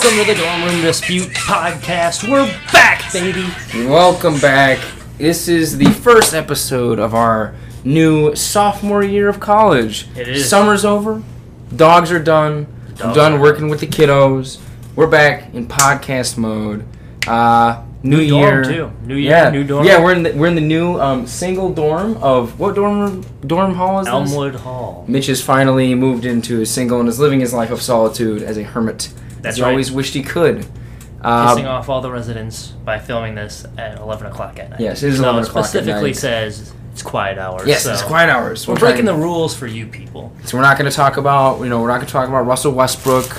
[0.00, 2.30] Welcome to the Dorm Room Dispute podcast.
[2.30, 3.44] We're back, baby.
[3.88, 4.78] Welcome back.
[5.18, 10.06] This is the first episode of our new sophomore year of college.
[10.16, 10.48] It is.
[10.48, 11.20] Summer's over.
[11.74, 12.68] Dogs are done.
[13.02, 14.60] I'm done are working with the kiddos.
[14.94, 16.86] We're back in podcast mode.
[17.26, 18.64] Uh, new, New dorm, year.
[18.64, 18.92] too.
[19.04, 19.50] New year, yeah.
[19.50, 19.84] new dorm.
[19.84, 23.74] Yeah, we're in the, we're in the new um, single dorm of what dorm dorm
[23.74, 24.14] hall is this?
[24.14, 25.04] Elmwood Hall.
[25.08, 28.56] Mitch has finally moved into a single and is living his life of solitude as
[28.56, 29.12] a hermit.
[29.42, 29.70] That's as he right.
[29.70, 30.66] always wished he could.
[31.20, 34.80] Uh, Pissing off all the residents by filming this at 11 o'clock at night.
[34.80, 36.16] Yes, it is So 11 o'clock at specifically night.
[36.16, 37.66] says it's quiet hours.
[37.66, 38.66] Yes, so it's quiet hours.
[38.68, 40.32] We're We're breaking trying- the rules for you people.
[40.44, 42.46] So we're not going to talk about, you know, we're not going to talk about
[42.46, 43.36] Russell Westbrook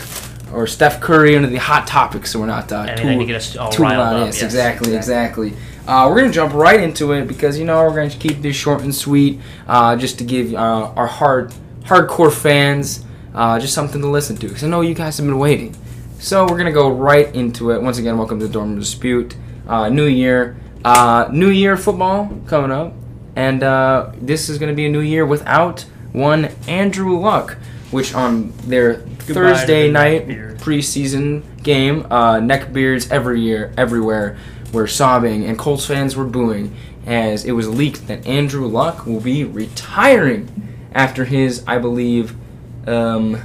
[0.53, 2.31] or Steph Curry under the hot topics.
[2.31, 4.15] So we're not uh, Anything too, to get us all too riled loud.
[4.21, 4.25] up.
[4.25, 5.53] Yes, exactly, exactly.
[5.87, 8.41] Uh, we're going to jump right into it because you know we're going to keep
[8.41, 10.57] this short and sweet, uh, just to give uh,
[10.95, 11.53] our hard,
[11.83, 14.47] hardcore fans uh, just something to listen to.
[14.47, 15.75] Because I know you guys have been waiting.
[16.21, 17.81] So we're going to go right into it.
[17.81, 19.37] Once again, welcome to Dorm Dispute.
[19.65, 22.93] Uh, new year, uh, new year football coming up,
[23.37, 27.57] and uh, this is going to be a new year without one Andrew Luck,
[27.91, 34.37] which on their Goodbye Thursday night preseason game, uh, neckbeards every year, everywhere
[34.73, 36.75] were sobbing, and Colts fans were booing
[37.05, 42.35] as it was leaked that Andrew Luck will be retiring after his, I believe,
[42.87, 43.41] um,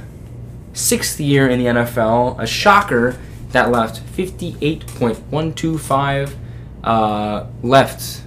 [0.75, 2.39] sixth year in the NFL.
[2.39, 3.17] A shocker
[3.51, 6.35] that left 58.125
[6.83, 8.21] uh, left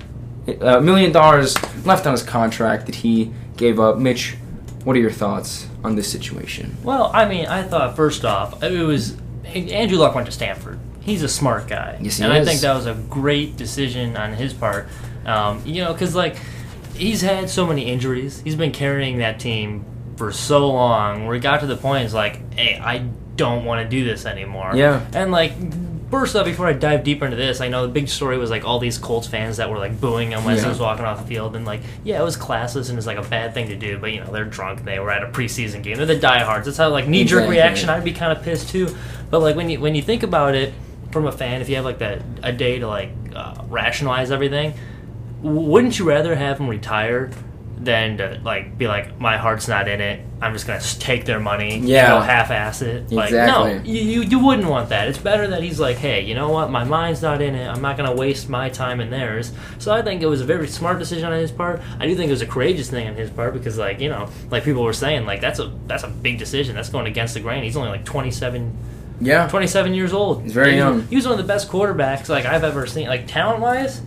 [0.60, 3.98] a million dollars left on his contract that he gave up.
[3.98, 4.36] Mitch,
[4.84, 6.76] what are your thoughts on this situation?
[6.82, 10.78] Well, I mean, I thought first off, it was Andrew Luck went to Stanford.
[11.00, 14.34] He's a smart guy, Yes, he and I think that was a great decision on
[14.34, 14.88] his part.
[15.24, 16.36] Um, you know, because like
[16.94, 19.84] he's had so many injuries, he's been carrying that team
[20.18, 21.24] for so long.
[21.24, 22.98] Where he got to the point, it's like, hey, I
[23.36, 24.72] don't want to do this anymore.
[24.74, 25.06] Yeah.
[25.14, 25.52] and like.
[26.10, 28.64] First off, before I dive deeper into this, I know the big story was like
[28.64, 31.26] all these Colts fans that were like booing him when he was walking off the
[31.26, 33.98] field, and like, yeah, it was classless and it's like a bad thing to do,
[33.98, 34.84] but you know they're drunk.
[34.84, 35.98] They were at a preseason game.
[35.98, 36.64] They're the diehards.
[36.64, 37.56] That's how like knee jerk Exactly.
[37.56, 37.90] reaction.
[37.90, 38.96] I'd be kind of pissed too.
[39.28, 40.72] But like when you when you think about it
[41.10, 44.72] from a fan, if you have like that a day to like uh, rationalize everything,
[45.42, 47.30] wouldn't you rather have him retire
[47.80, 50.20] than to like be like my heart's not in it?
[50.40, 52.08] I'm just gonna take their money, Yeah.
[52.08, 53.10] know, half-ass it.
[53.10, 53.74] Like Exactly.
[53.74, 55.08] no, you, you you wouldn't want that.
[55.08, 56.70] It's better that he's like, hey, you know what?
[56.70, 57.66] My mind's not in it.
[57.66, 59.52] I'm not gonna waste my time and theirs.
[59.78, 61.80] So I think it was a very smart decision on his part.
[61.98, 64.28] I do think it was a courageous thing on his part because like you know,
[64.50, 66.74] like people were saying, like that's a that's a big decision.
[66.76, 67.62] That's going against the grain.
[67.64, 68.76] He's only like 27
[69.20, 69.48] Yeah.
[69.48, 70.42] 27 years old.
[70.42, 71.06] He's very He- young.
[71.08, 73.08] He was one of the best quarterbacks like I've ever seen.
[73.08, 74.02] Like talent wise,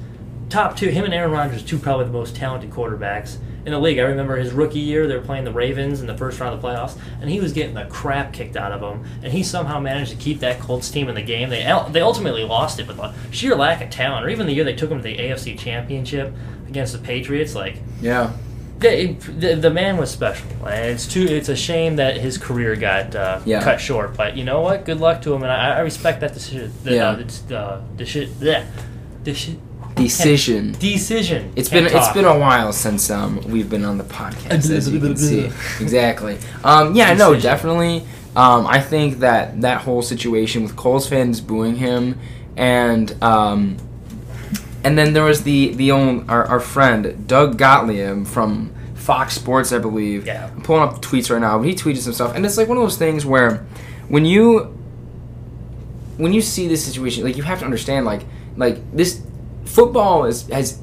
[0.49, 0.87] top two.
[0.87, 3.35] Him and Aaron Rodgers, two probably the most talented quarterbacks
[3.65, 3.99] in the league.
[3.99, 6.61] I remember his rookie year; they were playing the Ravens in the first round of
[6.61, 9.05] the playoffs, and he was getting the crap kicked out of him.
[9.23, 11.49] And he somehow managed to keep that Colts team in the game.
[11.49, 14.63] They they ultimately lost it, but the sheer lack of talent, or even the year
[14.63, 16.33] they took him to the AFC Championship
[16.67, 18.31] against the Patriots, like Yeah.
[18.81, 21.25] yeah, the, the man was special, and it's too.
[21.25, 23.61] It's a shame that his career got uh, Yeah.
[23.63, 24.15] cut short.
[24.17, 24.85] But you know what?
[24.85, 26.71] Good luck to him, and I, I respect that decision.
[26.83, 27.09] The, Yeah.
[27.09, 28.29] uh, it's, uh, the shit.
[28.39, 28.65] Yeah,
[29.23, 29.57] the shit.
[30.03, 30.71] Decision.
[30.73, 31.51] Decision.
[31.55, 32.15] It's Can't been it's talk.
[32.15, 35.45] been a while since um we've been on the podcast as you can see
[35.79, 37.41] exactly um yeah no Decision.
[37.51, 37.97] definitely
[38.35, 42.17] um I think that that whole situation with Colts fans booing him
[42.57, 43.77] and um
[44.83, 49.71] and then there was the the old our, our friend Doug Gottlieb from Fox Sports
[49.71, 50.49] I believe Yeah.
[50.53, 52.67] I'm pulling up the tweets right now but he tweeted some stuff and it's like
[52.67, 53.65] one of those things where
[54.09, 54.77] when you
[56.17, 58.21] when you see this situation, like you have to understand, like
[58.55, 59.21] like this
[59.71, 60.81] football is has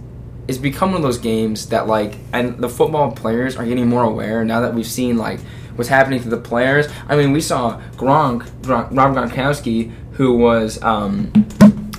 [0.49, 4.03] is become one of those games that like, and the football players are getting more
[4.03, 5.41] aware now that we've seen like
[5.76, 6.88] what's happening to the players.
[7.06, 10.82] I mean, we saw Gronk, Gronk Rob Gronkowski, who was.
[10.82, 11.31] Um,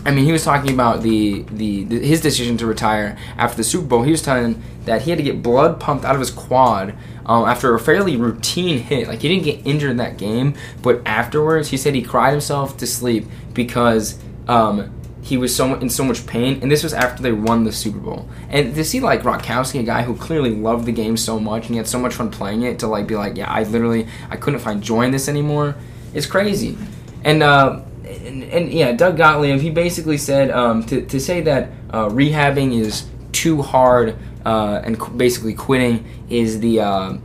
[0.05, 3.63] I mean, he was talking about the, the, the his decision to retire after the
[3.63, 4.03] Super Bowl.
[4.03, 6.95] He was telling that he had to get blood pumped out of his quad
[7.27, 9.07] um, after a fairly routine hit.
[9.07, 12.77] Like he didn't get injured in that game, but afterwards he said he cried himself
[12.77, 14.98] to sleep because um,
[15.29, 16.59] he was so in so much pain.
[16.61, 18.27] And this was after they won the Super Bowl.
[18.49, 21.71] And to see like Gronkowski, a guy who clearly loved the game so much and
[21.71, 24.37] he had so much fun playing it, to like be like, yeah, I literally I
[24.37, 25.75] couldn't find joy in this anymore.
[26.13, 26.77] It's crazy.
[27.23, 31.69] And uh, and, and yeah, Doug Gottlieb, he basically said um, to, to say that
[31.91, 37.17] uh, rehabbing is too hard uh, and qu- basically quitting is the uh,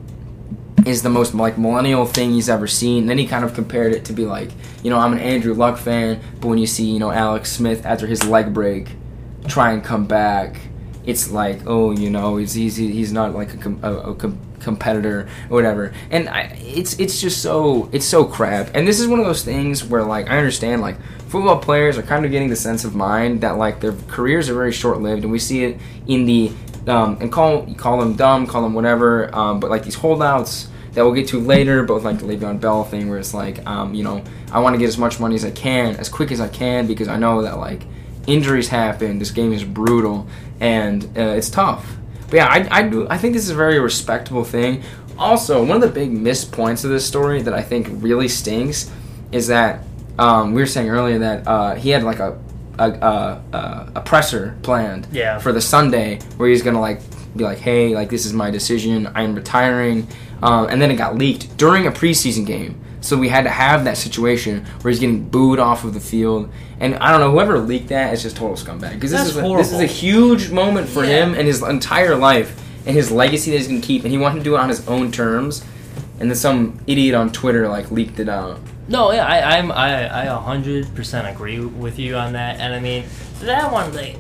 [0.86, 3.06] is the most like millennial thing he's ever seen.
[3.06, 4.50] then he kind of compared it to be like,
[4.82, 7.84] you know, I'm an Andrew Luck fan, but when you see you know Alex Smith
[7.86, 8.88] after his leg break
[9.46, 10.56] try and come back,
[11.06, 15.28] it's like oh you know he's he's, he's not like a, a, a com- competitor
[15.50, 19.20] or whatever and I, it's it's just so it's so crap and this is one
[19.20, 20.96] of those things where like i understand like
[21.28, 24.54] football players are kind of getting the sense of mind that like their careers are
[24.54, 26.50] very short-lived and we see it in the
[26.86, 31.04] um, and call call them dumb call them whatever um, but like these holdouts that
[31.04, 33.94] we'll get to later, but with like the Le'Veon Bell thing, where it's like, um,
[33.94, 36.40] you know, I want to get as much money as I can, as quick as
[36.40, 37.82] I can, because I know that like
[38.26, 39.18] injuries happen.
[39.18, 40.26] This game is brutal,
[40.60, 41.96] and uh, it's tough.
[42.30, 43.06] But yeah, I, I do.
[43.10, 44.82] I think this is a very respectable thing.
[45.18, 48.90] Also, one of the big missed points of this story that I think really stinks
[49.30, 49.80] is that
[50.18, 52.38] um, we were saying earlier that uh, he had like a
[52.78, 55.38] a, a, a, a presser planned Yeah.
[55.38, 57.00] for the Sunday where he's gonna like
[57.36, 59.06] be like, hey, like this is my decision.
[59.14, 60.06] I am retiring.
[60.42, 62.80] Um, and then it got leaked during a preseason game.
[63.00, 66.50] So we had to have that situation where he's getting booed off of the field.
[66.80, 68.94] And I don't know, whoever leaked that is just total scumbag.
[68.94, 71.24] Because this is a, this is a huge moment for Yeah.
[71.24, 74.04] him and his entire life and his legacy that he's gonna keep.
[74.04, 75.64] And he wanted to do it on his own terms.
[76.20, 78.58] And then some idiot on Twitter like leaked it out.
[78.86, 82.74] No, yeah, I, I'm I I a hundred percent agree with you on that, and
[82.74, 83.04] I mean
[83.40, 84.16] that one they.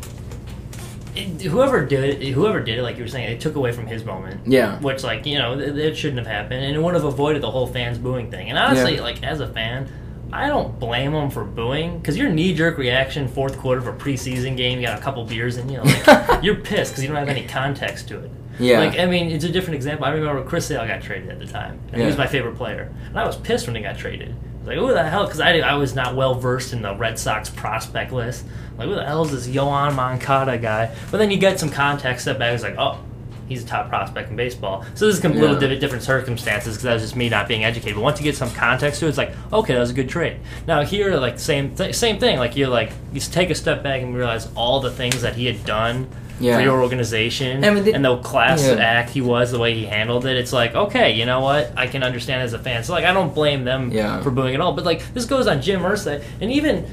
[1.16, 3.86] It, whoever did it, whoever did it, like you were saying, it took away from
[3.86, 4.46] his moment.
[4.46, 4.78] Yeah.
[4.80, 7.50] Which, like, you know, it, it shouldn't have happened, and it would have avoided the
[7.50, 8.48] whole fans booing thing.
[8.48, 9.02] And honestly, Yeah.
[9.02, 9.88] like, as a fan,
[10.32, 13.92] I don't blame them for booing because your knee jerk reaction, fourth quarter of a
[13.92, 17.16] preseason game, you got a couple beers in you, like, you're pissed because you don't
[17.18, 18.30] have any context to it.
[18.58, 18.80] Yeah.
[18.80, 20.06] Like, I mean, it's a different example.
[20.06, 22.92] I remember Chris Sale got traded at the time, and he was my favorite player.
[23.08, 24.34] And I was pissed when he got traded.
[24.64, 25.24] Like, who the hell?
[25.24, 28.44] Because I, I was not well versed in the Red Sox prospect list.
[28.78, 30.94] Like, who the hell is this Yoan Moncada guy?
[31.10, 32.98] But then you get some context, step back, it's like, oh,
[33.46, 34.86] he's a top prospect in baseball.
[34.94, 35.68] So this is a little Yeah.
[35.68, 37.96] di- different circumstances because that was just me not being educated.
[37.96, 40.08] But once you get some context to it, it's like, okay, that was a good
[40.08, 40.38] trade.
[40.66, 42.38] Now here, like same th- same thing.
[42.38, 45.44] Like you're like you take a step back and realize all the things that he
[45.44, 46.08] had done
[46.40, 46.56] Yeah.
[46.56, 48.74] for your organization I mean, the- and the class Yeah.
[48.74, 50.36] act he was, the way he handled it.
[50.36, 51.72] It's like, okay, you know what?
[51.76, 52.82] I can understand as a fan.
[52.84, 54.20] So like, I don't blame them Yeah.
[54.22, 54.72] for booing at all.
[54.72, 56.86] But like, this goes on Jim Irsay, and even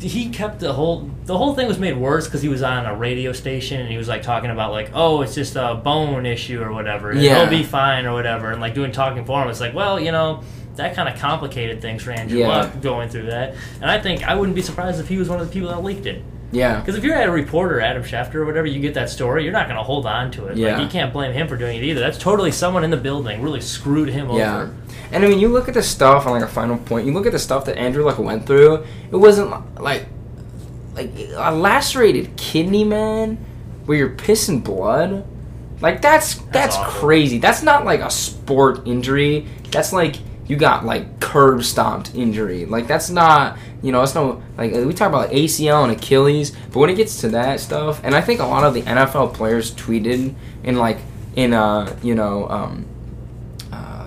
[0.00, 2.84] he- he kept the whole the whole thing was made worse because he was on
[2.86, 6.26] a radio station and he was like talking about like oh it's just a bone
[6.26, 7.40] issue or whatever and Yeah.
[7.40, 10.12] he'll be fine or whatever and like doing talking for him it's like well you
[10.12, 10.42] know
[10.76, 12.48] that kind of complicated things for Andrew Yeah.
[12.48, 15.40] Luck going through that and I think I wouldn't be surprised if he was one
[15.40, 16.22] of the people that leaked it
[16.54, 16.80] Yeah.
[16.80, 19.52] because if you're at a reporter Adam Schefter or whatever you get that story you're
[19.52, 20.74] not going to hold on to it Yeah.
[20.76, 23.42] like you can't blame him for doing it either that's totally someone in the building
[23.42, 24.56] really screwed him Yeah.
[24.62, 24.74] over
[25.12, 27.06] And I mean, you look at the stuff on like a final point.
[27.06, 28.84] You look at the stuff that Andrew Luck went through.
[29.12, 30.06] It wasn't like
[30.96, 33.36] like a lacerated kidney, man,
[33.84, 35.24] where you're pissing blood.
[35.80, 37.00] Like that's that's, awful.
[37.00, 37.38] crazy.
[37.38, 39.46] That's not like a sport injury.
[39.70, 42.66] That's like you got like curb stomped injury.
[42.66, 46.78] Like that's not you know it's no like we talk about ACL and Achilles, but
[46.78, 49.72] when it gets to that stuff, and I think a lot of the NFL players
[49.72, 50.98] tweeted in like
[51.36, 52.86] in uh you know um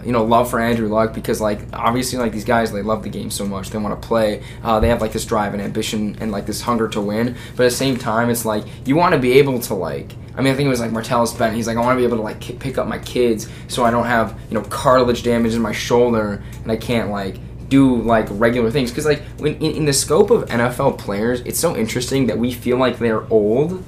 [0.07, 3.09] you know love for Andrew Luck because like obviously like these guys they love the
[3.09, 4.41] game so much they want to play.
[4.63, 7.35] Uh, they have like this drive and ambition and like this hunger to win.
[7.57, 10.41] But at the same time it's like you want to be able to like I
[10.41, 12.15] mean I think it was like Martellus Bennett he's like I want to be able
[12.15, 15.53] to like ki- pick up my kids so I don't have you know cartilage damage
[15.53, 17.35] in my shoulder and I can't like
[17.67, 18.91] do like regular things.
[18.91, 22.53] Because like when in, in the scope of NFL players it's so interesting that we
[22.53, 23.83] feel like they're old.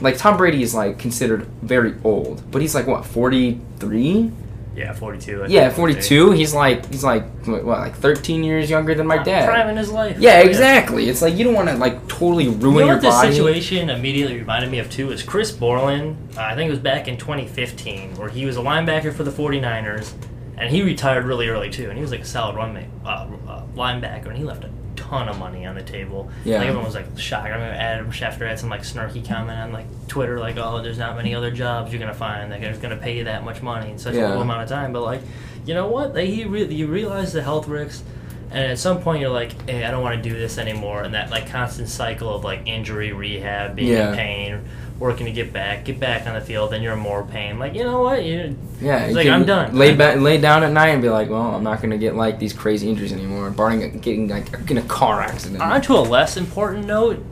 [0.00, 4.30] Like Tom Brady is like considered very old but he's like what 43
[4.74, 5.76] yeah 42 I yeah, think.
[5.76, 6.30] 42.
[6.32, 9.70] He's like he's like what, like 13 years younger than my prime dad.
[9.70, 11.08] in his life Yeah, exactly.
[11.08, 13.90] It's like you don't want to like totally ruin You know your what this situation
[13.90, 16.16] immediately reminded me of too is Chris Borland.
[16.36, 19.30] Uh, I think it was back in 2015 where he was a linebacker for the
[19.30, 20.12] 49ers
[20.56, 21.88] and he retired really early too.
[21.88, 24.70] And he was like a solid run ma- uh, uh, linebacker and he left a
[25.02, 26.30] ton of money on the table.
[26.44, 26.58] Yeah.
[26.58, 27.46] Like everyone was like shocked.
[27.46, 30.98] I remember Adam Schefter had some like snarky comment on like Twitter like, "Oh, there's
[30.98, 33.90] not many other jobs you're gonna find that are gonna pay you that much money
[33.90, 35.20] in such a little amount of time." But like,
[35.66, 36.14] you know what?
[36.14, 38.02] They, he re- you realize the health risks.
[38.50, 41.04] And at some point, you're like, hey, I don't want to do this anymore.
[41.04, 44.10] And that like constant cycle of like injury, rehab, being Yeah.
[44.10, 44.68] in pain,
[45.02, 47.58] working to get back, get back on the field, then you're in more pain.
[47.58, 48.24] Like, you know what?
[48.24, 49.76] You, yeah, It's you like, I'm done.
[49.76, 52.38] Lay ba- lay down at night and be like, well, I'm not gonna get like
[52.38, 55.60] these crazy injuries anymore, barring getting like in a car accident.
[55.60, 57.22] on to a less important note,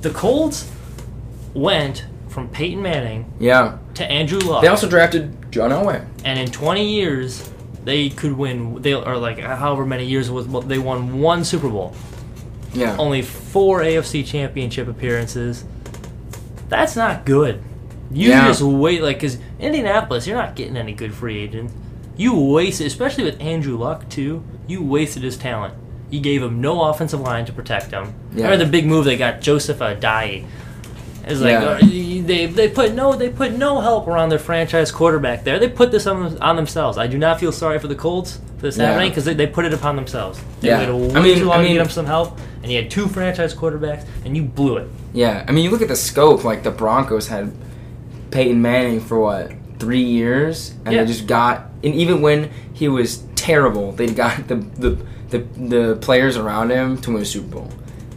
[0.00, 0.70] the Colts
[1.54, 6.04] went from Peyton Manning yeah, to Andrew Luck, they also drafted John Elway.
[6.24, 7.50] and in 20 years,
[7.84, 8.82] they could win.
[8.82, 11.94] They or like however many years was, they won one Super Bowl.
[12.74, 15.64] Yeah, only four AFC Championship appearances.
[16.68, 17.62] That's not good.
[18.10, 18.46] You Yeah.
[18.48, 21.72] just wait, like, because Indianapolis, you're not getting any good free agents.
[22.16, 24.42] You wasted, especially with Andrew Luck too.
[24.66, 25.74] You wasted his talent.
[26.10, 28.14] You gave him no offensive line to protect him.
[28.34, 28.44] Yeah.
[28.44, 30.44] Remember the big move they got Joseph Addai,
[31.26, 31.64] It's like Yeah.
[31.64, 31.78] Uh,
[32.28, 35.58] they they put no they put no help around their franchise quarterback there.
[35.58, 36.96] They put this on on themselves.
[36.98, 38.86] I do not feel sorry for the Colts for this Yeah.
[38.92, 40.40] happening because they, they put it upon themselves.
[40.60, 40.78] They Yeah.
[40.78, 42.80] waited way I mean- too long I to mean- get them some help, and you
[42.80, 44.88] had two franchise quarterbacks, and you blew it.
[45.12, 46.44] Yeah, I mean, you look at the scope.
[46.44, 47.50] Like the Broncos had
[48.30, 51.02] Peyton Manning for what three years, and Yeah.
[51.02, 51.70] they just got.
[51.82, 54.96] And even when he was terrible, they got the the
[55.30, 57.68] the, the players around him to win a Super Bowl.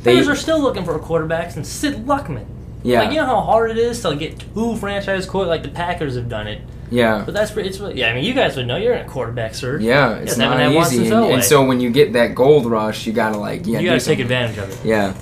[0.03, 2.45] They, Players are still looking for quarterbacks, and Sid Luckman.
[2.83, 5.47] Yeah, Like you know how hard it is to get two franchise quarterbacks.
[5.47, 8.09] Like the Packers have done it, yeah, but that's pretty- it's yeah.
[8.09, 9.81] I mean, you guys would know you're in a quarterback search.
[9.81, 10.15] yeah.
[10.15, 13.65] It's not easy, and, and so when you get that gold rush, you gotta like
[13.65, 14.85] yeah, you do got to take advantage of it.
[14.87, 15.13] Yeah.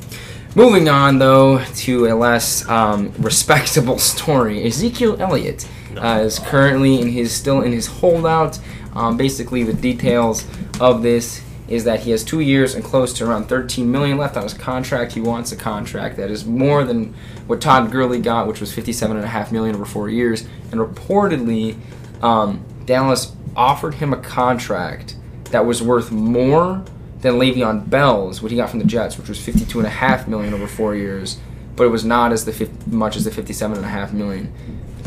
[0.55, 4.65] Moving on, though, to a less um, respectable story.
[4.65, 8.59] Ezekiel Elliott uh, is currently in his still in his holdout.
[8.95, 10.45] Um, basically, the details
[10.81, 14.35] of this is that he has two years and close to around 13 million left
[14.35, 15.13] on his contract.
[15.13, 17.13] He wants a contract that is more than
[17.47, 20.47] what Todd Gurley got, which was 57.5 million over four years.
[20.71, 21.77] And reportedly,
[22.23, 25.15] um, Dallas offered him a contract
[25.51, 26.83] that was worth more
[27.21, 30.95] than Le'Veon Bell's, what he got from the Jets, which was 52.5 million over four
[30.95, 31.37] years,
[31.75, 34.53] but it was not as the much as the 57.5 million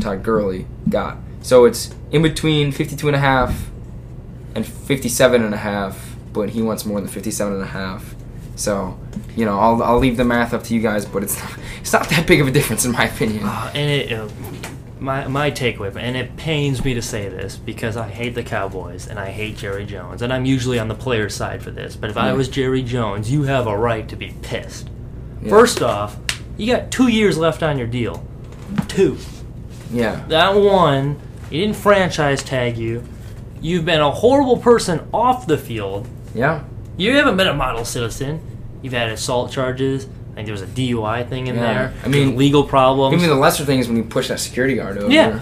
[0.00, 1.16] Todd Gurley got.
[1.42, 3.54] So it's in between 52.5
[4.54, 5.94] and 57.5,
[6.32, 8.02] but he wants more than 57.5.
[8.56, 8.98] So,
[9.36, 11.92] you know, I'll, I'll leave the math up to you guys, but it's not, it's
[11.92, 13.44] not that big of a difference in my opinion.
[13.44, 14.28] Uh, and it, uh,
[15.02, 19.08] my my takeaway, and it pains me to say this because I hate the Cowboys
[19.08, 21.96] and I hate Jerry Jones, and I'm usually on the player's side for this.
[21.96, 24.88] But if I was Jerry Jones, you have a right to be pissed.
[25.42, 25.50] Yeah.
[25.50, 26.16] First off,
[26.56, 28.24] you got two years left on your deal.
[28.88, 29.18] Two.
[29.90, 30.24] Yeah.
[30.28, 31.20] That one,
[31.50, 33.04] he didn't franchise tag you.
[33.60, 36.08] You've been a horrible person off the field.
[36.34, 36.62] Yeah.
[36.96, 38.40] You haven't been a model citizen.
[38.82, 40.06] You've had assault charges.
[40.32, 41.60] I think there was a DUI thing in Yeah.
[41.74, 41.92] there.
[42.04, 43.14] I mean, legal problems.
[43.16, 45.12] Even the lesser thing is when you push that security guard over.
[45.12, 45.40] Yeah.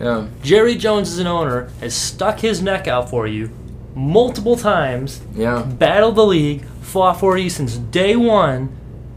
[0.00, 0.24] Yeah.
[0.42, 3.50] Jerry Jones as an owner has stuck his neck out for you
[3.94, 5.62] multiple times, Yeah.
[5.62, 8.70] battled the league, fought for you since day one,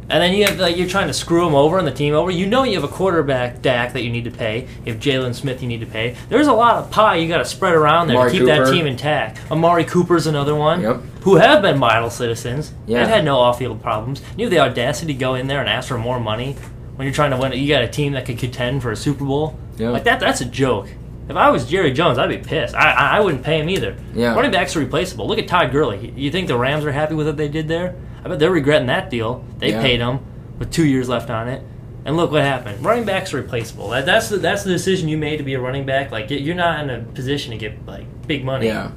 [0.09, 2.31] and then you have like you're trying to screw them over and the team over.
[2.31, 4.67] You know you have a quarterback Dak that you need to pay.
[4.85, 6.15] You have Jaylon Smith you need to pay.
[6.29, 8.71] There's a lot of pie you got to spread around there Amari to keep that
[8.71, 9.39] team intact.
[9.51, 10.81] Amari Cooper's another one.
[10.81, 11.01] Yep.
[11.21, 12.99] Who have been model citizens Yeah.
[13.01, 14.21] and had no off-field problems.
[14.37, 16.55] You have the audacity to go in there and ask for more money
[16.95, 17.51] when you're trying to win.
[17.51, 19.59] You got a team that could contend for a Super Bowl.
[19.77, 19.89] Yeah.
[19.89, 20.19] Like that.
[20.21, 20.87] That's a joke.
[21.29, 22.73] If I was Jerry Jones, I'd be pissed.
[22.73, 23.97] I, I, I wouldn't pay him either.
[24.13, 24.33] Yeah.
[24.33, 25.27] Running backs are replaceable.
[25.27, 26.13] Look at Todd Gurley.
[26.15, 27.95] You think the Rams are happy with what they did there?
[28.27, 29.46] I bet they're regretting that deal.
[29.60, 29.81] They Yeah.
[29.81, 30.19] paid him
[30.60, 31.62] with two years left on it.
[32.03, 32.84] And look what happened.
[32.84, 33.89] Running backs are replaceable.
[33.89, 36.12] That, that's the that's the decision you made to be a running back.
[36.12, 38.65] Like you're not in a position to get like big money.
[38.67, 38.91] Yeah,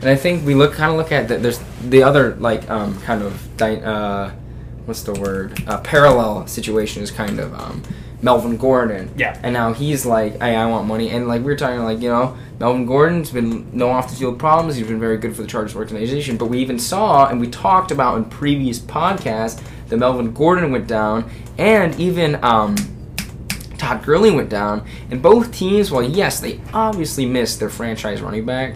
[0.00, 1.42] and I think we look kind of look at that.
[1.42, 4.30] There's the other like um kind of uh,
[4.86, 5.62] what's the word?
[5.66, 7.82] Uh, parallel situation is kind of um
[8.22, 9.10] Melvin Gordon.
[9.16, 9.38] Yeah.
[9.42, 12.08] and now he's like, hey, I want money, and like we were talking like you
[12.10, 14.76] know Melvin Gordon's been no off the field problems.
[14.76, 17.90] He's been very good for the Chargers organization, but we even saw and we talked
[17.90, 22.76] about in previous podcasts that Melvin Gordon went down, and even um.
[23.78, 28.44] Todd Gurley went down, and both teams, well, yes, they obviously missed their franchise running
[28.44, 28.74] back.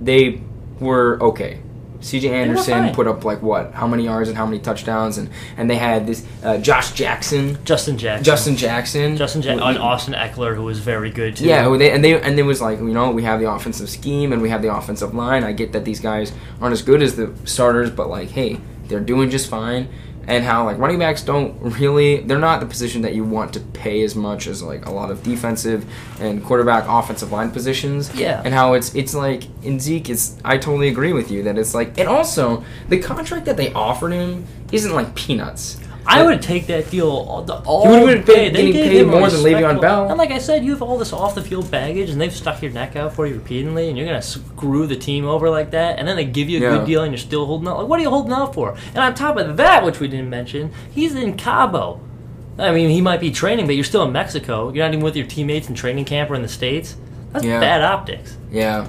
[0.00, 0.40] They
[0.78, 1.58] were okay.
[2.00, 2.30] C.J.
[2.30, 3.72] Anderson put up like what?
[3.72, 5.18] How many yards and how many touchdowns?
[5.18, 8.24] And and they had this uh, Josh Jackson, Justin Jackson.
[8.24, 9.66] Justin Jackson, Justin Jackson.
[9.66, 11.44] And Austin Ekeler, who was very good too.
[11.44, 14.32] yeah, they, and they and it was like you know we have the offensive scheme
[14.32, 15.44] and we have the offensive line.
[15.44, 19.00] I get that these guys aren't as good as the starters, but like hey, they're
[19.00, 19.88] doing just fine.
[20.26, 23.60] And how like running backs don't really they're not the position that you want to
[23.60, 25.84] pay as much as like a lot of defensive
[26.20, 28.14] and quarterback offensive line positions.
[28.14, 28.40] Yeah.
[28.44, 31.74] And how it's it's like in Zeke is I totally agree with you that it's
[31.74, 35.78] like and also the contract that they offered him isn't like peanuts.
[36.12, 38.50] I would take that deal all, the, all He would've been day.
[38.50, 40.08] paid- They getting paid more than Le'Veon Bell.
[40.08, 42.60] And like I said, you have all this off the field baggage, and they've stuck
[42.62, 45.98] your neck out for you repeatedly, and you're gonna screw the team over like that,
[45.98, 46.70] and then they give you a Yeah.
[46.78, 47.78] good deal, and you're still holding out.
[47.78, 48.74] Like, what are you holding out for?
[48.94, 52.00] And on top of that, which we didn't mention, he's in Cabo.
[52.58, 54.70] I mean, he might be training, but you're still in Mexico.
[54.72, 56.96] You're not even with your teammates in training camp or in the states.
[57.32, 57.60] That's Yeah.
[57.60, 58.36] bad optics.
[58.52, 58.86] Yeah.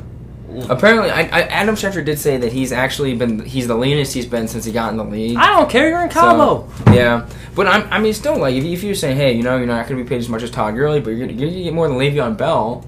[0.70, 4.26] Apparently, I, I, Adam Schefter did say that he's actually been he's the leanest he's
[4.26, 5.38] been since he got in the league.
[5.38, 5.90] I don't care.
[5.90, 6.70] You're in Cabo.
[6.86, 9.58] So, yeah, but I'm, I mean, still, like, if, if you're saying, hey, you know,
[9.58, 11.64] you're not going to be paid as much as Todd Gurley, but you're going to
[11.64, 12.86] get more than Le'Veon Bell,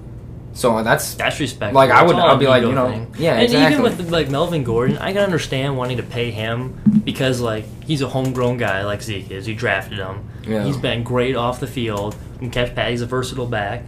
[0.54, 1.74] so that's That's respect.
[1.74, 3.14] Like, I would, I'd be like, you know, thing.
[3.18, 3.72] yeah, and exactly.
[3.72, 8.02] even with like Melvin Gordon, I can understand wanting to pay him because like he's
[8.02, 9.48] a homegrown guy like Zeke is.
[9.48, 10.30] You drafted him.
[10.46, 10.64] Yeah.
[10.64, 12.14] He's been great off the field.
[12.38, 12.90] Can catch pass.
[12.90, 13.82] He's a versatile back.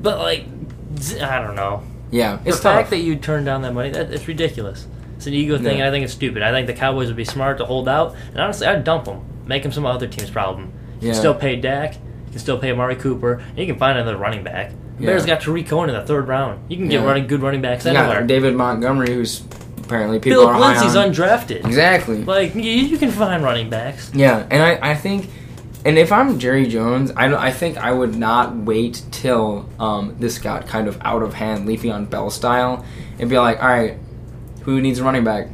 [0.00, 0.46] But like,
[1.20, 1.82] I don't know.
[2.12, 2.90] Yeah, The it's fact tough.
[2.90, 4.86] that you turned down that money, that, it's ridiculous.
[5.16, 5.84] It's an ego thing, Yeah.
[5.84, 6.42] and I think it's stupid.
[6.42, 9.20] I think the Cowboys would be smart to hold out, and honestly, I'd dump them,
[9.46, 10.72] make them some other team's problem.
[11.00, 11.14] You Yeah.
[11.14, 13.42] still pay Dak, You can still pay Amari Cooper.
[13.50, 14.70] And you can find another running back.
[14.96, 15.10] The Yeah.
[15.10, 16.60] Bears got Tarik Cohen in the third round.
[16.68, 18.22] You can get running good running backs anywhere.
[18.22, 19.42] David Montgomery, who's
[19.84, 21.66] apparently people Phillip are Lindsay's undrafted.
[21.66, 22.24] exactly.
[22.24, 24.10] Like you, you can find running backs.
[24.14, 25.28] Yeah, and I, I think,
[25.84, 30.38] and if I'm Jerry Jones, I, I think I would not wait till um, this
[30.38, 32.84] got kind of out of hand, Le'Veon Bell style,
[33.18, 33.98] and be like, all right,
[34.62, 35.48] who needs a running back?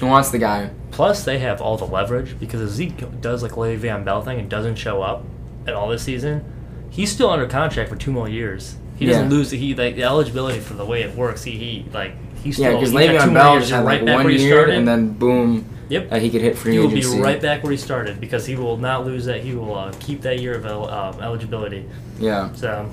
[0.00, 0.70] Who wants the guy?
[0.92, 4.48] Plus, they have all the leverage because if Zeke does like Le'Veon Bell thing and
[4.48, 5.24] doesn't show up
[5.66, 6.44] at all this season,
[6.90, 8.76] he's still under contract for two more years.
[8.96, 9.36] He doesn't Yeah.
[9.36, 9.50] lose.
[9.50, 11.42] He like the eligibility for the way it works.
[11.42, 12.12] He, he like
[12.44, 14.74] he's still Yeah, because Le'Veon Bell just had like back one year, started.
[14.76, 16.08] and then boom, Yep.
[16.10, 18.56] uh, he could hit free he will be right back where he started because he
[18.56, 19.42] will not lose that.
[19.42, 21.84] He will uh, keep that year of el- uh, eligibility.
[22.18, 22.90] Yeah, So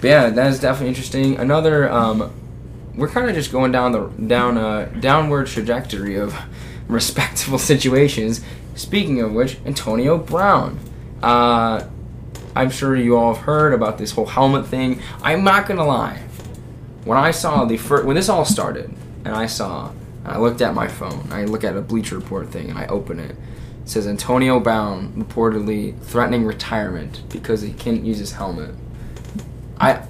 [0.00, 1.38] but yeah, that is definitely interesting.
[1.38, 2.32] Another, um,
[2.94, 6.36] we're kind of just going down the down a downward trajectory of
[6.88, 8.42] respectable situations.
[8.76, 10.78] Speaking of which, Antonio Brown.
[11.22, 11.84] Uh,
[12.54, 15.02] I'm sure you all have heard about this whole helmet thing.
[15.22, 16.22] I'm not gonna lie.
[17.04, 19.90] When I saw the first, when this all started, and I saw,
[20.26, 23.20] I looked at my phone, I look at a Bleacher Report thing, and I open
[23.20, 23.30] it.
[23.30, 28.74] It says Antonio Brown reportedly threatening retirement because he can't use his helmet.
[29.78, 30.02] I,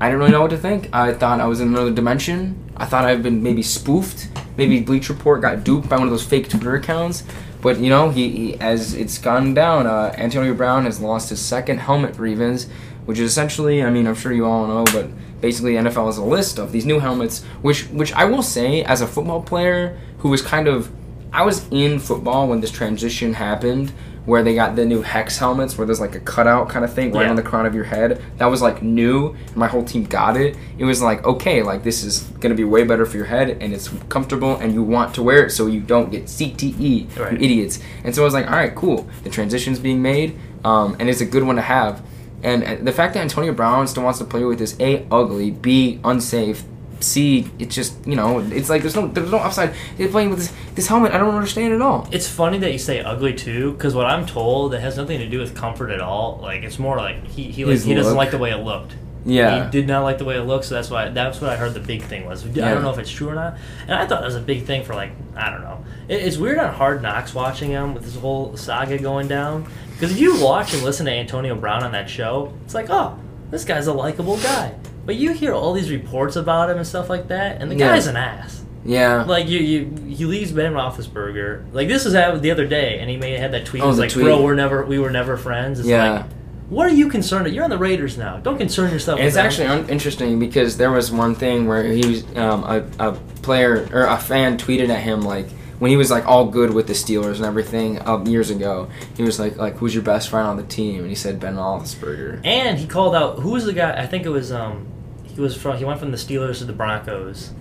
[0.00, 0.94] I didn't really know what to think.
[0.94, 2.70] I thought I was in another dimension.
[2.76, 4.28] I thought I'd been maybe spoofed.
[4.58, 7.24] Maybe Bleacher Report got duped by one of those fake Twitter accounts.
[7.62, 11.40] But you know, he, he as it's gone down, uh, Antonio Brown has lost his
[11.40, 12.68] second helmet grievance,
[13.06, 15.08] which is essentially, I mean, I'm sure you all know, but
[15.40, 19.00] basically NFL has a list of these new helmets, which which I will say, as
[19.00, 20.90] a football player who was kind of,
[21.32, 23.92] I was in football when this transition happened,
[24.24, 27.12] where they got the new hex helmets, where there's like a cutout kind of thing
[27.12, 27.30] right Yeah.
[27.30, 28.20] on the crown of your head.
[28.38, 29.36] That was like new.
[29.54, 30.56] My whole team got it.
[30.78, 33.72] It was like okay, like this is gonna be way better for your head, and
[33.72, 37.32] it's comfortable, and you want to wear it so you don't get CTE, Right.
[37.34, 37.78] you idiots.
[38.02, 39.06] And so I was like, all right, cool.
[39.22, 42.02] The transition's being made, um, and it's a good one to have.
[42.42, 46.00] And the fact that Antonio Brown still wants to play with this a ugly, b
[46.04, 46.64] unsafe,
[47.00, 49.74] c it's just you know it's like there's no there's no upside.
[49.96, 51.12] They're playing with this this helmet.
[51.12, 52.08] I don't understand at all.
[52.12, 55.28] It's funny that you say ugly too, because what I'm told it has nothing to
[55.28, 56.38] do with comfort at all.
[56.42, 58.94] Like it's more like he he, like, he doesn't like the way it looked.
[59.28, 59.64] Yeah.
[59.64, 61.74] he did not like the way it looked, so that's why that's what I heard.
[61.74, 62.74] The big thing was I Yeah.
[62.74, 64.84] don't know if it's true or not, and I thought it was a big thing
[64.84, 65.84] for like I don't know.
[66.08, 69.66] It, it's weird on Hard Knocks watching him with this whole saga going down
[69.96, 73.18] because if you watch and listen to Antonio Brown on that show, it's like oh
[73.50, 77.08] this guy's a likable guy, but you hear all these reports about him and stuff
[77.08, 77.88] like that, and the Yeah.
[77.94, 78.62] guy's an ass.
[78.84, 79.24] Yeah.
[79.24, 81.72] Like you, you, he leaves Ben Roethlisberger.
[81.72, 83.82] Like this was the other day, and he made had that tweet.
[83.82, 84.24] Oh, was like, tweet.
[84.24, 86.10] "Bro, we're never, we were never friends." It's Yeah.
[86.12, 86.24] like,
[86.68, 87.52] what are you concerned?
[87.52, 88.38] You're on the Raiders now.
[88.38, 89.20] Don't concern yourself.
[89.20, 93.12] It's actually un- interesting because there was one thing where he was um, a, a
[93.42, 95.46] player or a fan tweeted at him like
[95.78, 98.88] when he was like all good with the Steelers and everything um, years ago.
[99.16, 101.00] He was like like who's your best friend on the team?
[101.00, 102.40] And he said Ben Roethlisberger.
[102.44, 103.92] And he called out who was the guy?
[104.00, 104.86] I think it was um,
[105.24, 107.52] he was from he went from the Steelers to the Broncos,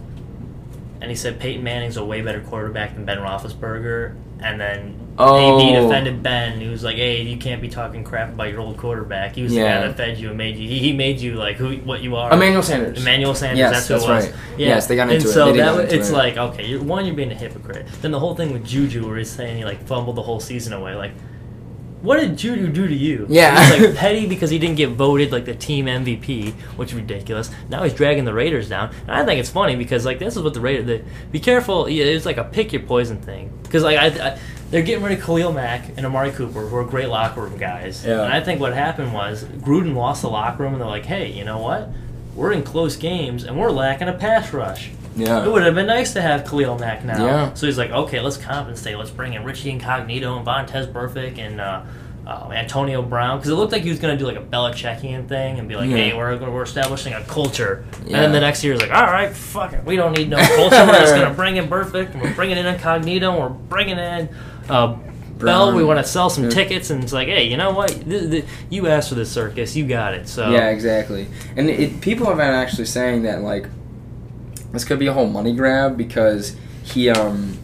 [1.02, 4.16] and he said Peyton Manning's a way better quarterback than Ben Roethlisberger.
[4.42, 5.62] And then Oh.
[5.62, 6.60] AB defended Ben.
[6.60, 9.34] He was like, "Hey, you can't be talking crap about your old quarterback.
[9.36, 9.80] He was the Yeah.
[9.80, 10.68] guy that fed you and made you.
[10.68, 13.00] He, he made you like who what you are." Emmanuel Sanders.
[13.02, 14.26] Emmanuel Sanders, Yes, that's who that's it was.
[14.28, 14.36] right.
[14.58, 14.68] Yeah.
[14.68, 15.28] Yes, they got into and it.
[15.30, 16.14] so They that into it's it.
[16.14, 17.88] like okay, you're, one, you're being a hypocrite.
[18.02, 20.74] Then the whole thing with Juju, where he's saying he like fumbled the whole season
[20.74, 20.96] away.
[20.96, 21.12] Like,
[22.06, 23.26] what did Juju do to you?
[23.30, 23.72] Yeah.
[23.72, 27.52] he's like petty because he didn't get voted like the team MVP, which is ridiculous.
[27.70, 30.42] Now he's dragging the Raiders down, and I think it's funny because like this is
[30.42, 30.86] what the Raiders.
[30.86, 31.88] The, be careful.
[31.88, 34.30] It's like a pick your poison thing because like I.
[34.30, 34.40] I
[34.72, 38.04] they're getting rid of Khalil Mack and Amari Cooper, who are great locker room guys.
[38.04, 38.24] Yeah.
[38.24, 41.32] And I think what happened was Gruden lost the locker room, and they're like, "Hey,
[41.32, 41.90] you know what?
[42.36, 44.90] We're in close games, and we're lacking a pass rush.
[45.16, 45.46] Yeah.
[45.46, 47.26] It would have been nice to have Khalil Mack now.
[47.26, 47.54] Yeah.
[47.54, 48.98] So he's like, okay, let's compensate.
[48.98, 51.84] Let's bring in Richie Incognito and Vontaze Burfict and uh,
[52.28, 55.28] uh, Antonio Brown because it looked like he was going to do like a Belichickian
[55.30, 55.98] thing and be like, Yeah.
[55.98, 57.86] hey, we're we're establishing a culture.
[58.02, 60.38] And then the next year he's like, all right, fuck it, we don't need no
[60.38, 60.86] culture.
[60.86, 63.98] we're just going to bring in Burfict and we're bringing in Incognito and we're bringing
[64.00, 64.30] in.
[64.70, 64.98] Uh,
[65.38, 66.50] Bell, we want to sell some Yeah.
[66.50, 68.08] tickets, and it's like, hey, you know what?
[68.70, 70.30] You asked for this circus, you got it.
[70.30, 71.28] So Yeah, exactly.
[71.58, 73.68] And it, people have been actually saying that like
[74.76, 77.58] this could be a whole money grab because he um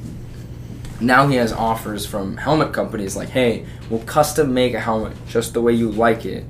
[1.00, 5.54] now he has offers from helmet companies like, hey, we'll custom make a helmet just
[5.54, 6.45] the way you like it,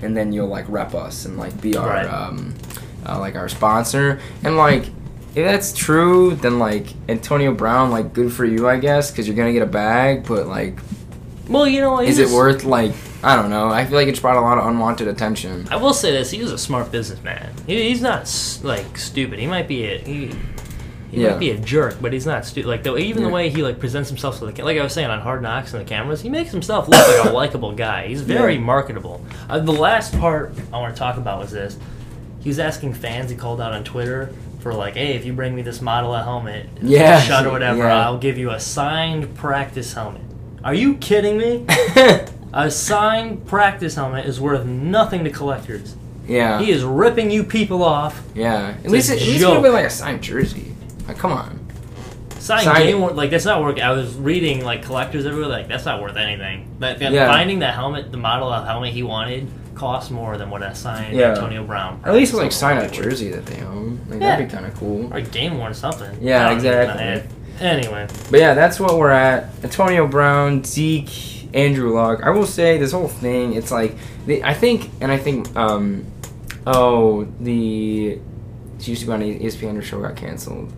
[0.00, 2.06] and then you'll like rep us and like be our Right.
[2.06, 2.54] um
[3.06, 4.84] uh, like our sponsor and like.
[5.32, 9.36] If that's true, then like Antonio Brown, like good for you, I guess, because you're
[9.36, 10.26] gonna get a bag.
[10.26, 10.80] But like,
[11.48, 12.90] well, you know, is he it worth like
[13.22, 13.68] I don't know.
[13.68, 15.66] I feel like it's brought a lot of unwanted attention.
[15.70, 17.52] I will say this: he was a smart businessman.
[17.66, 18.22] He, he's not
[18.62, 19.38] like stupid.
[19.38, 20.32] He might be a he,
[21.10, 21.30] He Yeah.
[21.30, 22.68] might be a jerk, but he's not stupid.
[22.68, 23.28] Like though, even Yeah.
[23.28, 25.74] the way he like presents himself to the like I was saying on Hard Knocks
[25.74, 28.06] and the cameras, he makes himself look like a likable guy.
[28.06, 28.60] He's very Yeah.
[28.60, 29.24] marketable.
[29.48, 31.76] Uh, the last part I want to talk about was this.
[32.40, 33.30] He was asking fans.
[33.30, 34.30] He called out on Twitter
[34.60, 37.20] for like, "Hey, if you bring me this model of helmet, Yeah.
[37.20, 37.86] shut or whatever.
[37.86, 40.22] I'll give you a signed practice helmet."
[40.64, 41.66] Are you kidding me?
[42.52, 45.94] A signed practice helmet is worth nothing to collectors.
[46.26, 46.60] yeah.
[46.60, 48.22] He is ripping you people off.
[48.34, 48.74] yeah.
[48.84, 50.74] At least, it, at least it would have been like a signed jersey.
[51.08, 51.58] Like, come on.
[52.38, 53.78] Signed Signed- game like that's not worth.
[53.78, 56.66] I was reading like collectors everywhere, like that's not worth anything.
[56.78, 57.26] But Yeah.
[57.28, 61.14] finding the helmet, the model of helmet he wanted, cost more than what a signed
[61.16, 61.30] Yeah.
[61.30, 62.00] Antonio Brown.
[62.04, 64.00] At least like sign a jersey that they own.
[64.08, 64.30] Like, Yeah.
[64.30, 65.12] That'd be kind of cool.
[65.12, 66.16] or a game worn something.
[66.20, 66.80] Yeah, I don't even know.
[66.80, 67.04] exactly.
[67.06, 67.20] Eh,
[67.60, 69.50] Anyway, But yeah, that's what we're at.
[69.62, 72.22] Antonio Brown, Zeke, Andrew Luck.
[72.22, 73.54] I will say this whole thing.
[73.54, 73.96] It's like
[74.44, 76.04] I think, and I think, um,
[76.66, 78.18] oh, the
[78.78, 79.76] she used to be on ESPN.
[79.76, 80.72] Her show got canceled.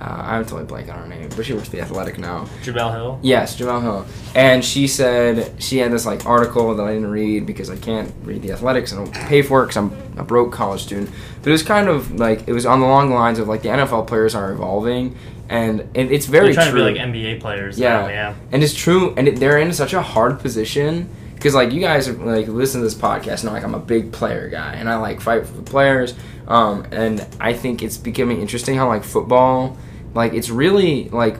[0.00, 2.48] Uh, I'm totally blanking on her name, but she works for the Athletic now.
[2.62, 3.18] Jabel Hill.
[3.22, 4.06] Yes, Jemele Hill.
[4.34, 8.12] And she said she had this like article that I didn't read because I can't
[8.22, 8.92] read the athletics.
[8.92, 11.10] I don't pay for it because I'm a broke college student.
[11.40, 13.68] But it was kind of like it was on the long lines of like the
[13.68, 15.16] NFL players are evolving,
[15.48, 16.84] and, and it's very They're trying true.
[16.86, 17.78] to be like NBA players.
[17.78, 18.02] Yeah.
[18.02, 18.34] now, yeah.
[18.50, 22.08] And it's true, and it, they're in such a hard position because like you guys
[22.08, 24.96] are like listen to this podcast, know like I'm a big player guy, and I
[24.96, 26.14] like fight for the players.
[26.46, 29.76] Um, and I think it's becoming interesting how like football,
[30.14, 31.36] like it's really like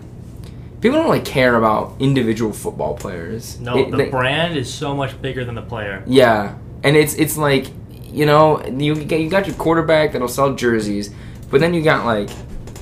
[0.81, 3.59] people don't like care about individual football players.
[3.61, 6.03] No, It- the they- brand is so much bigger than the player.
[6.07, 7.67] yeah, and it's it's like
[8.11, 11.11] you know you get you got your quarterback that'll sell jerseys,
[11.51, 12.31] but then you got like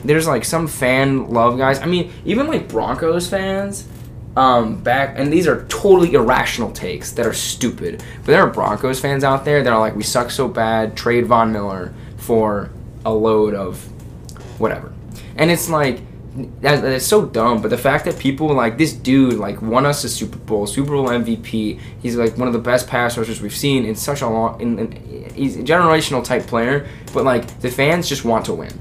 [0.04, 1.80] there's like some fan love guys.
[1.80, 3.86] I mean, even like Broncos fans.
[4.34, 8.02] Um, back and these are totally irrational takes that are stupid.
[8.18, 10.96] But there are Broncos fans out there that are like, we suck so bad.
[10.96, 12.70] Trade Von Miller for
[13.04, 13.82] a load of
[14.58, 14.92] whatever,
[15.36, 16.00] and it's like
[16.62, 17.60] that, that's so dumb.
[17.60, 20.92] But the fact that people like this dude like won us a Super Bowl, Super
[20.92, 21.78] Bowl MVP.
[22.00, 24.60] He's like one of the best pass rushers we've seen in such a long.
[24.60, 28.72] In, in, he's a generational type player, but like the fans just want to win.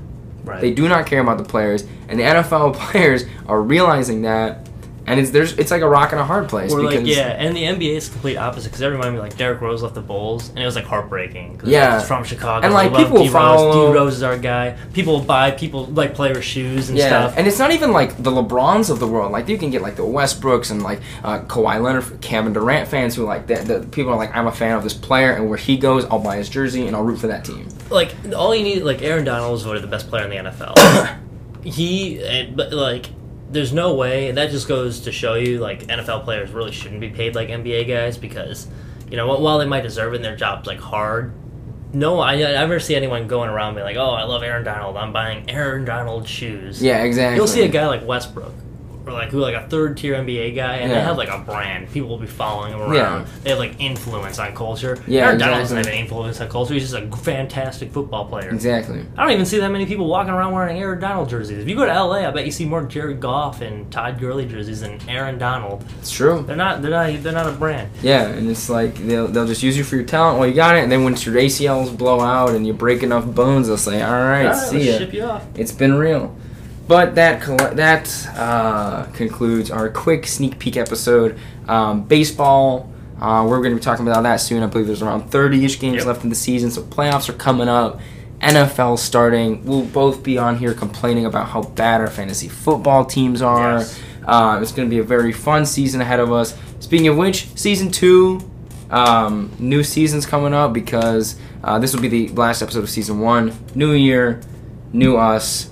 [0.43, 0.61] Right.
[0.61, 4.67] They do not care about the players, and the NFL players are realizing that,
[5.07, 6.71] and it's there's it's like a rock and a hard place.
[6.71, 9.59] Or like yeah, and the NBA is complete opposite because that reminded me like Derrick
[9.61, 11.57] Rose left the Bulls and it was like heartbreaking.
[11.57, 11.97] 'cause Yeah.
[11.99, 12.65] he's from Chicago.
[12.65, 14.75] And, like, people D follow- D Rose is our guy.
[14.93, 17.33] People buy people like player shoes and Yeah, stuff.
[17.37, 19.31] and it's not even like the LeBrons of the world.
[19.31, 23.15] Like you can get like the Westbrooks and like uh, Kawhi Leonard, Kevin Durant fans
[23.15, 23.65] who like that.
[23.65, 26.19] The people are like, I'm a fan of this player, and where he goes, I'll
[26.19, 27.67] buy his jersey and I'll root for that team.
[27.89, 30.75] like all you need like Aaron Donald was voted the best player in the NFL.
[31.63, 33.07] he but like
[33.51, 37.01] there's no way and that just goes to show you like NFL players really shouldn't
[37.01, 38.67] be paid like NBA guys because
[39.09, 41.33] you know while they might deserve it and their job's like hard
[41.93, 44.95] no I, I never see anyone going around being like oh I love Aaron Donald.
[44.95, 46.81] I'm buying Aaron Donald shoes.
[46.81, 47.35] Yeah, exactly.
[47.35, 48.53] you'll see a guy like Westbrook
[49.05, 51.03] or like who like a third tier NBA guy and they Yeah.
[51.05, 53.25] have like a brand people will be following him around Yeah.
[53.43, 55.91] they have like influence on culture Yeah, Aaron Donald doesn't have exactly.
[55.99, 59.03] any influence on culture he's just a fantastic football player Exactly.
[59.17, 61.57] I don't even see that many people walking around wearing Aaron Donald jerseys.
[61.59, 64.45] If you go to LA, I bet you see more Jared Goff and Todd Gurley
[64.45, 65.83] jerseys than Aaron Donald.
[65.99, 66.43] It's true.
[66.45, 66.81] They're not.
[66.81, 67.23] They're not.
[67.23, 67.89] They're not a brand.
[68.01, 70.39] Yeah, and it's like they'll, they'll just use you for your talent.
[70.39, 73.25] Well, you got it, and then once your ACLs blow out and you break enough
[73.25, 75.43] bones, they'll say, "All right, All right, see ya." ship you off.
[75.55, 76.35] It's been real.
[76.91, 77.39] But that
[77.77, 81.39] that uh, concludes our quick sneak peek episode.
[81.69, 84.61] Um, baseball, uh, we're going to be talking about that soon.
[84.61, 86.05] I believe there's around 30-ish games Yep.
[86.05, 88.01] left in the season, so playoffs are coming up.
[88.41, 89.63] NFL starting.
[89.63, 93.77] We'll both be on here complaining about how bad our fantasy football teams are.
[93.77, 93.97] Yes.
[94.27, 96.57] Uh, it's going to be a very fun season ahead of us.
[96.81, 98.41] Speaking of which, season two,
[98.89, 103.21] um, new season's coming up because uh, this will be the last episode of season
[103.21, 103.53] one.
[103.75, 104.41] New year,
[104.91, 105.70] new us,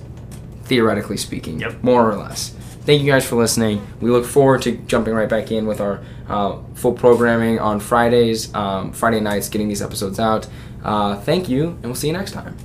[0.70, 1.82] theoretically speaking, Yep.
[1.82, 2.54] more or less.
[2.86, 3.82] Thank you guys for listening.
[4.00, 8.54] We look forward to jumping right back in with our uh, full programming on Fridays,
[8.54, 10.46] um, Friday nights, getting these episodes out.
[10.82, 12.56] Uh, thank you, and we'll see you next time.